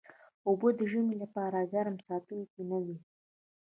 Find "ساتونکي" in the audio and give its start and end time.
2.07-2.61